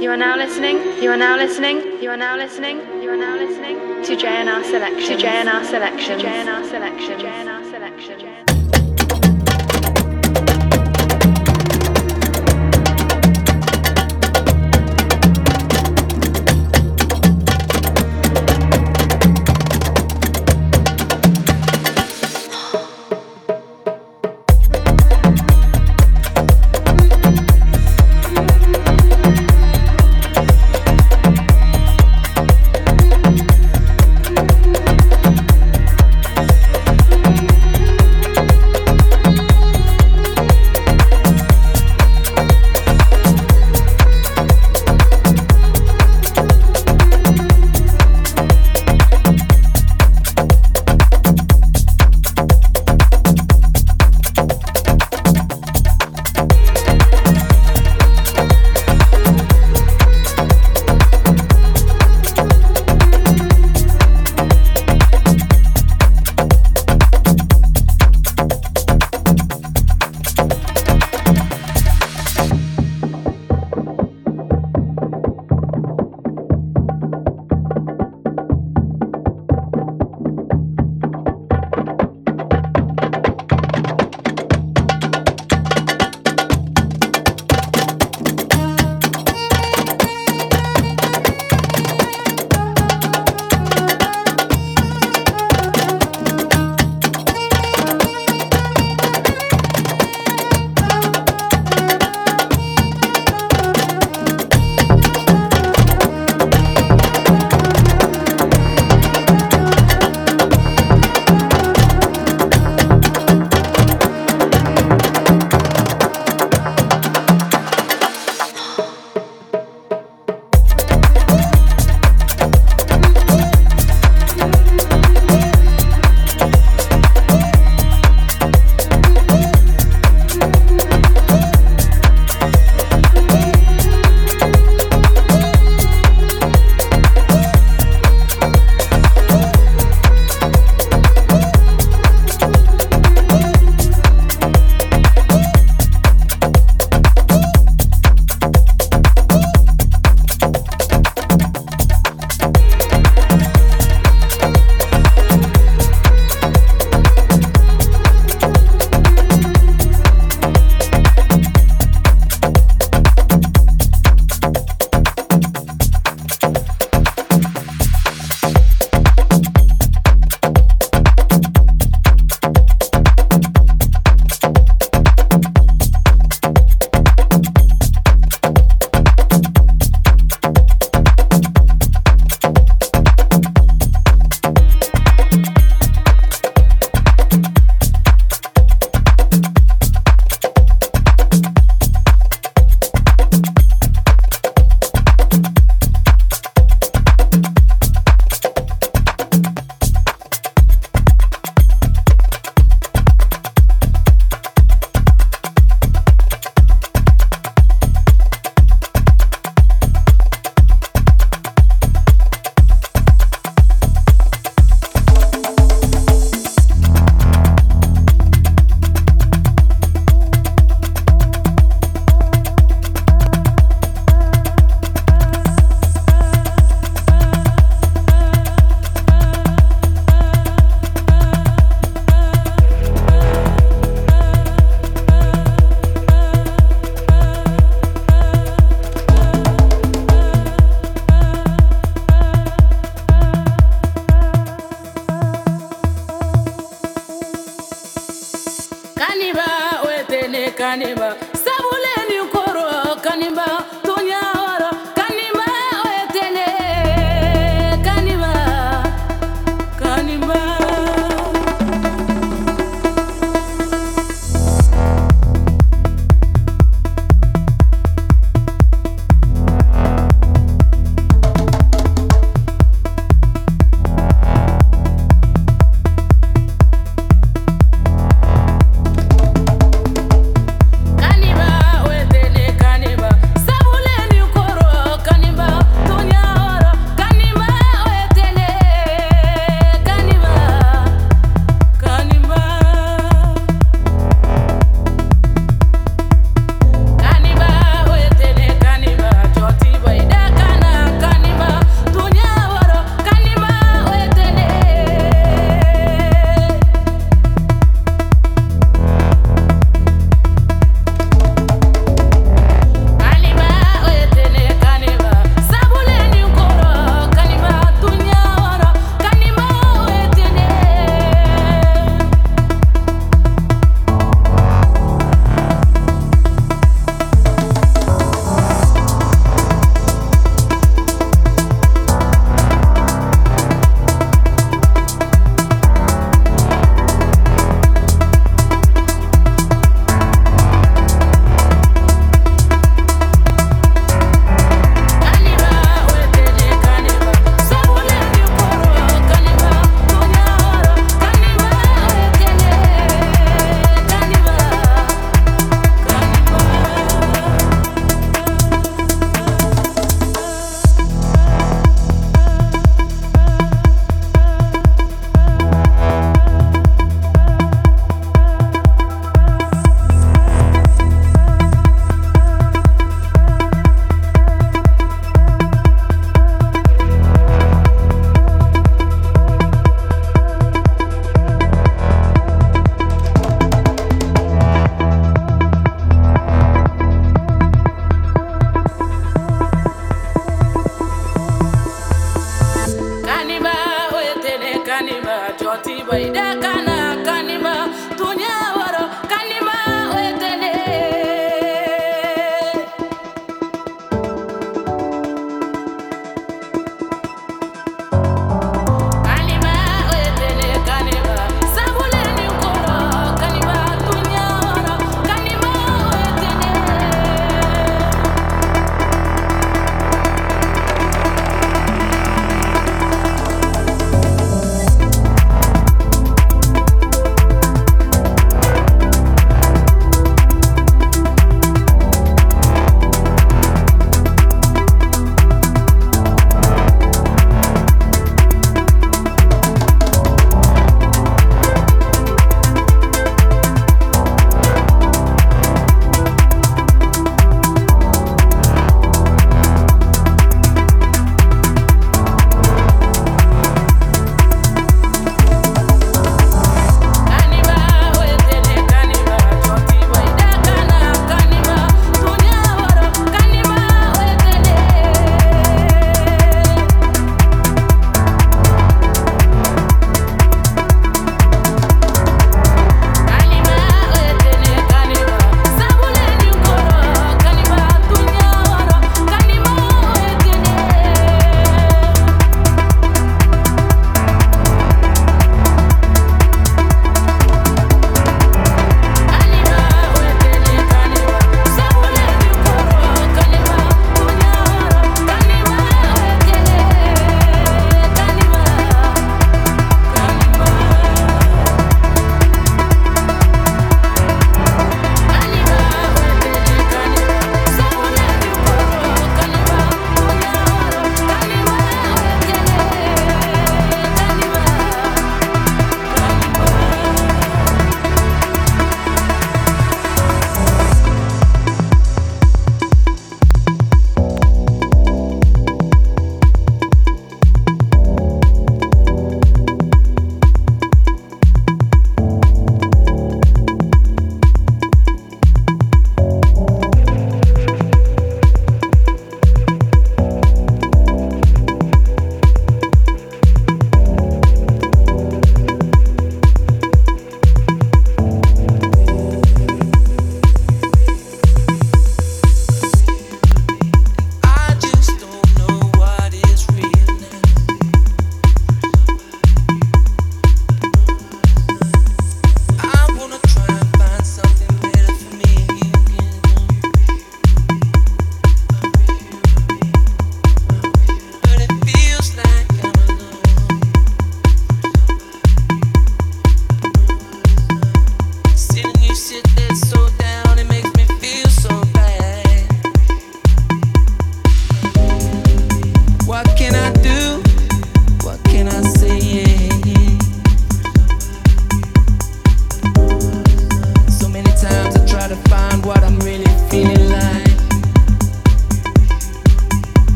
You 0.00 0.10
are 0.10 0.16
now 0.16 0.34
listening. 0.34 1.02
You 1.02 1.10
are 1.10 1.16
now 1.18 1.36
listening. 1.36 2.02
You 2.02 2.08
are 2.08 2.16
now 2.16 2.34
listening. 2.34 2.78
You 3.02 3.10
are 3.10 3.18
now 3.18 3.36
listening 3.36 4.02
to 4.02 4.16
JNR 4.16 4.64
selection. 4.64 5.18
To 5.18 5.26
JNR 5.26 5.64
selection. 5.66 6.18
JNR 6.18 6.70
selection. 6.70 7.20
JNR 7.20 7.70
selection. 7.70 8.59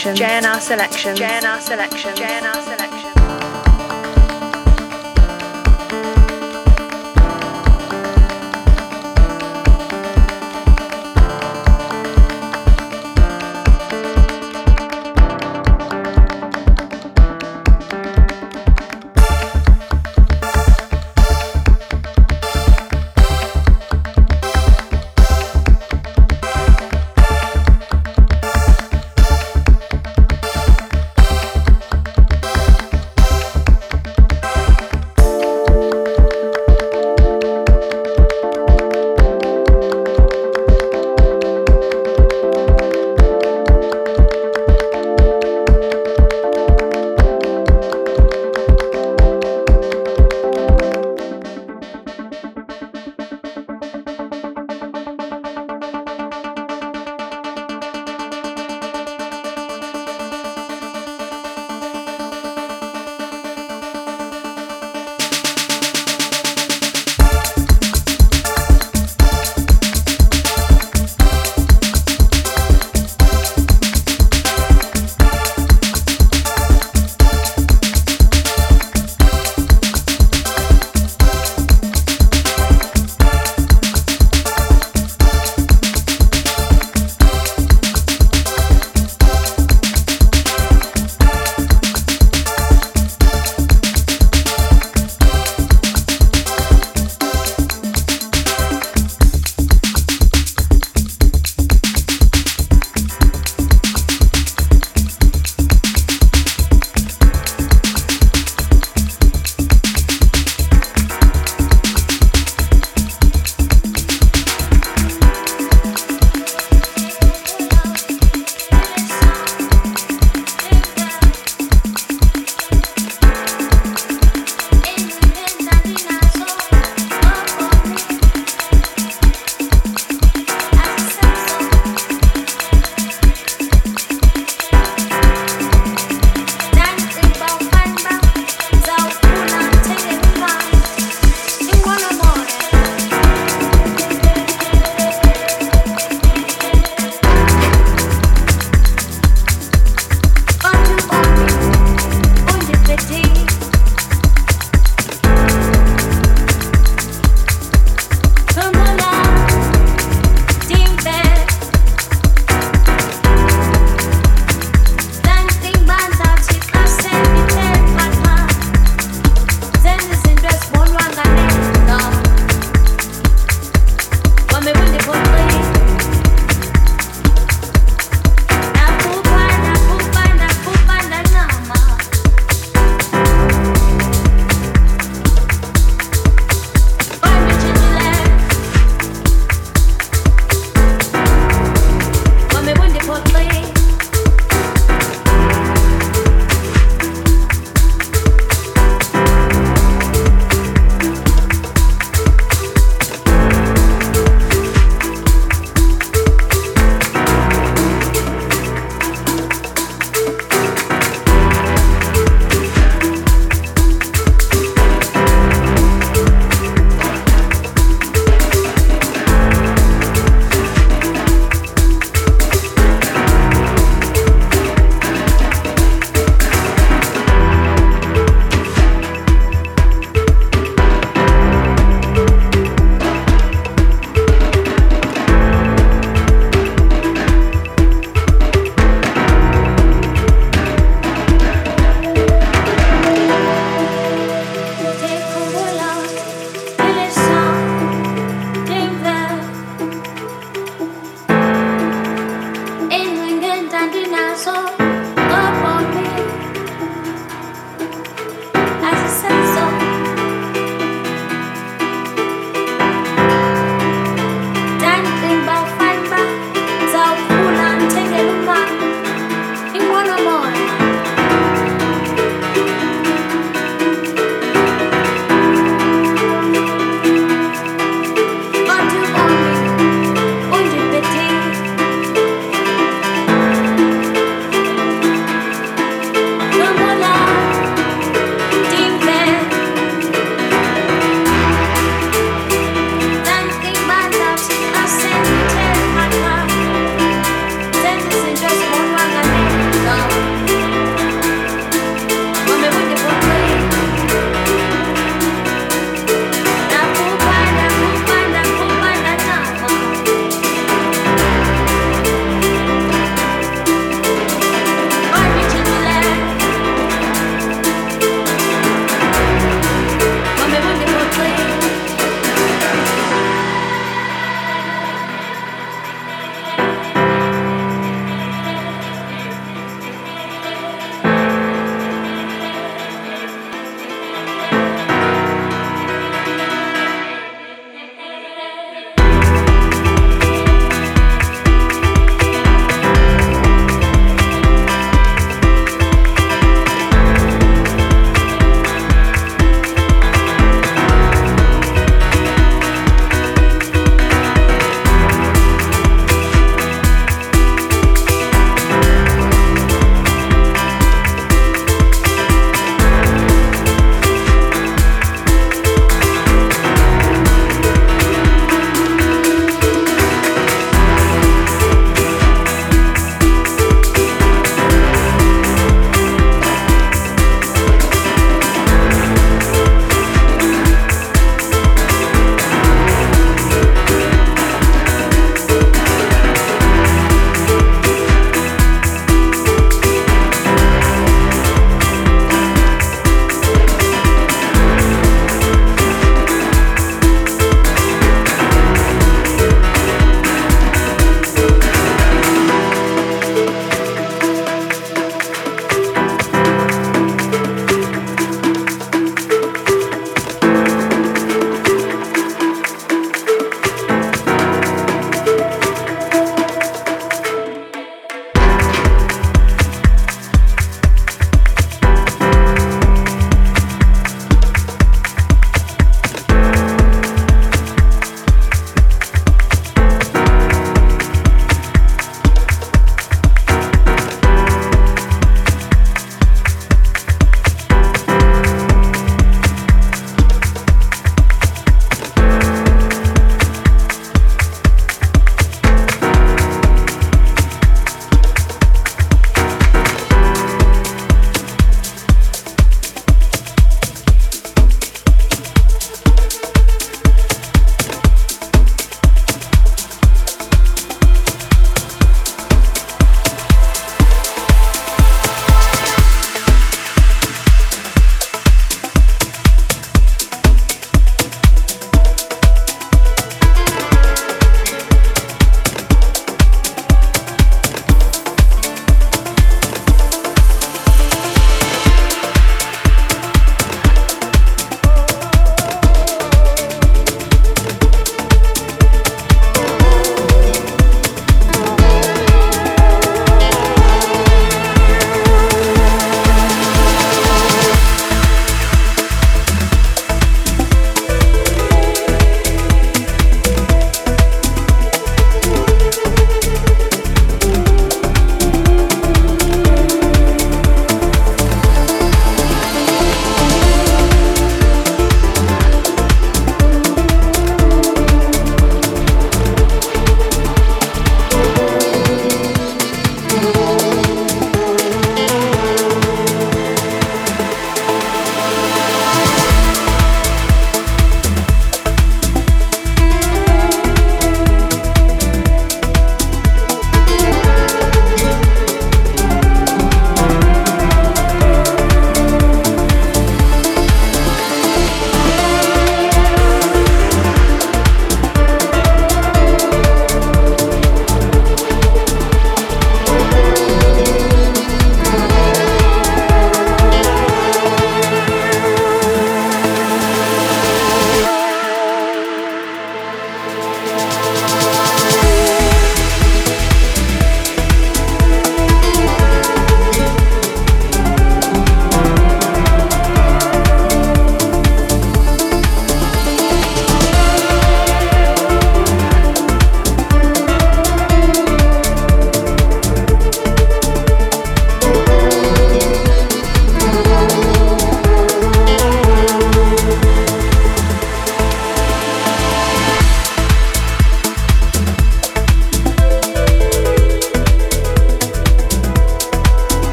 Selection. 0.00 0.16
JNR 0.16 0.60
selection. 0.60 1.14
JNR 1.16 1.60
selection. 1.60 2.14
JNR 2.14 2.49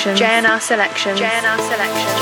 selection. 0.00 0.16
JNR 0.16 0.60
selection. 0.60 1.16
JNR 1.16 1.60
selection. 1.60 2.19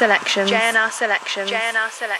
JNR 0.00 0.08
selection. 0.08 0.48
JNR 0.48 0.90
selection. 0.90 1.46
JNR 1.46 1.90
selection. 1.90 2.19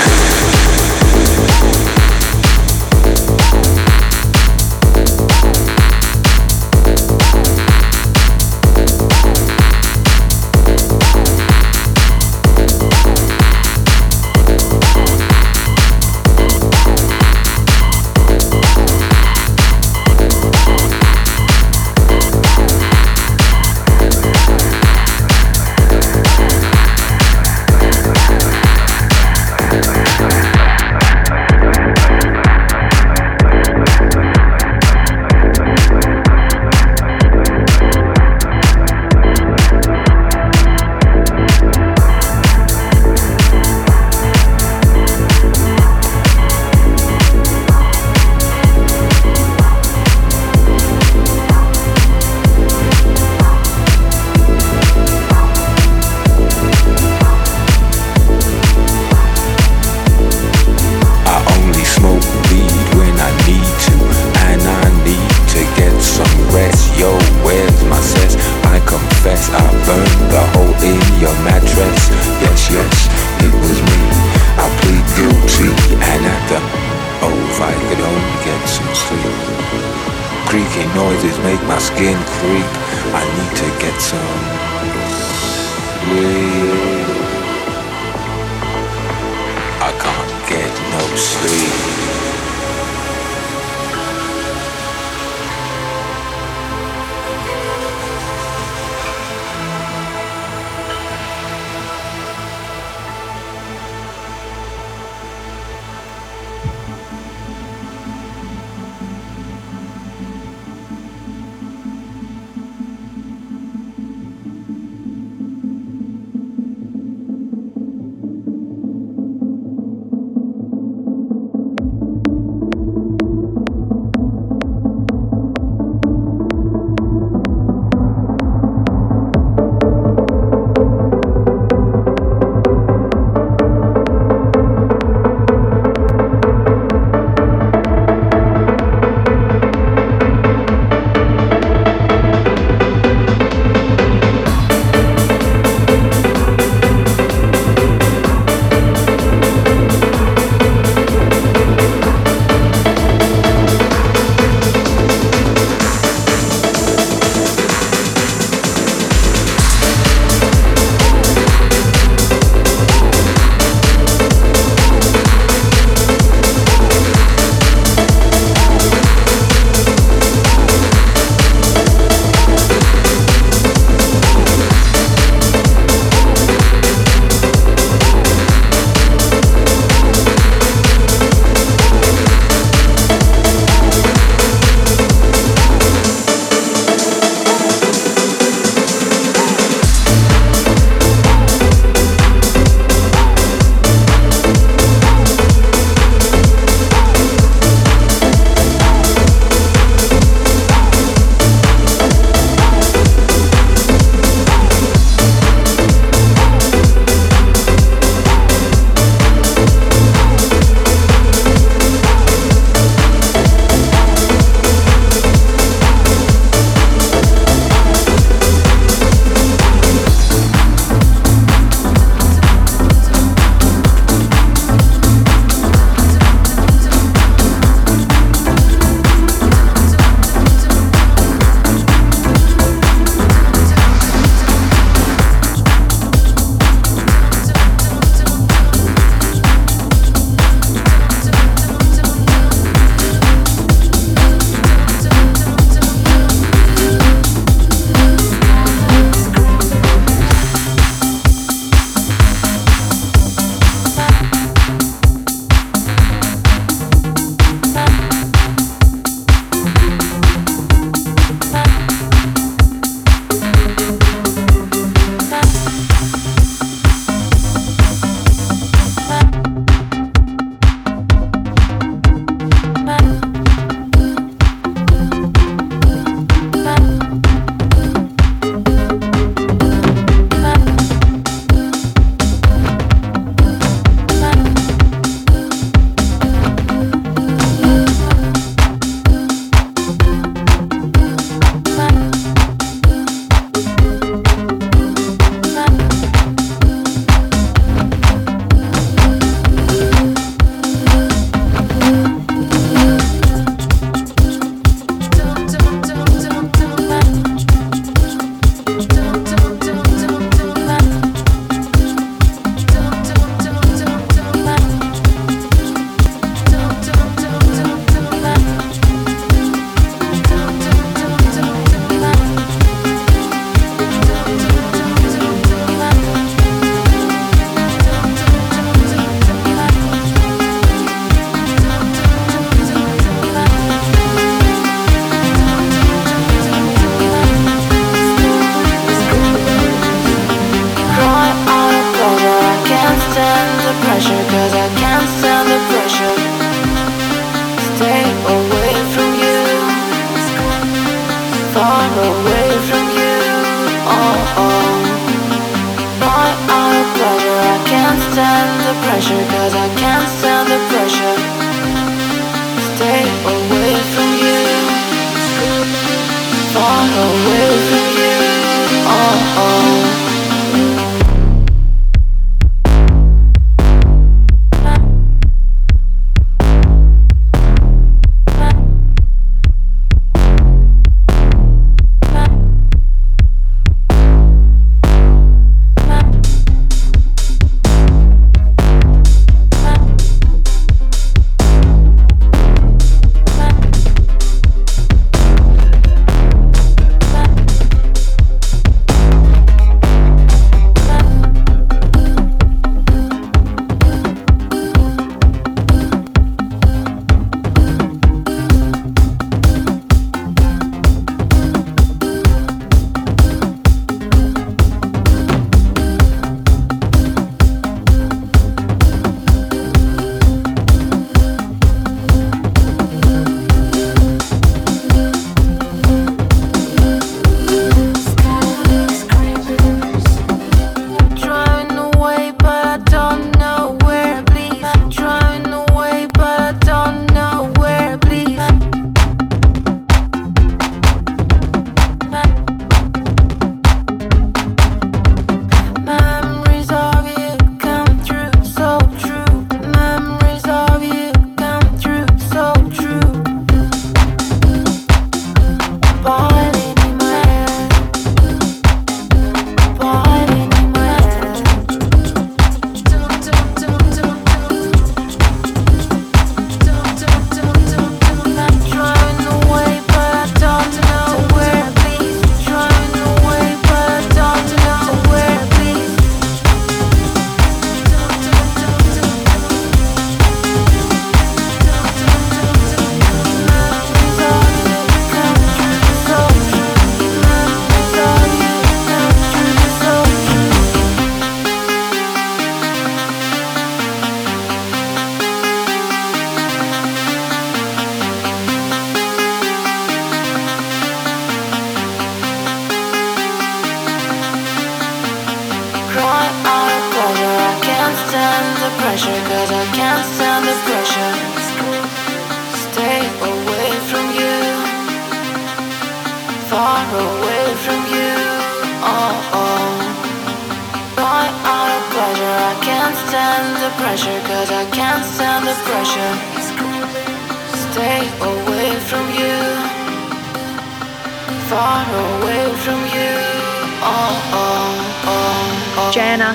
make 81.51 81.67
my 81.67 81.79
skin 81.79 82.17
creep. 82.35 82.71
I 83.13 83.23
need 83.35 83.53
to 83.61 83.67
get 83.83 83.95
some. 83.99 84.51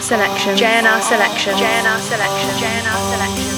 Selection, 0.07 0.55
JNR 0.57 1.01
selection, 1.03 1.55
JNR 1.57 2.01
selection, 2.01 2.51
JNR 2.61 3.01
selection. 3.11 3.56